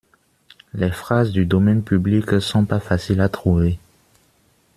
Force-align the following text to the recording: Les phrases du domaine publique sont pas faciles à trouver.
Les 0.73 0.89
phrases 0.89 1.31
du 1.31 1.45
domaine 1.45 1.83
publique 1.83 2.41
sont 2.41 2.65
pas 2.65 2.79
faciles 2.79 3.21
à 3.21 3.29
trouver. 3.29 3.77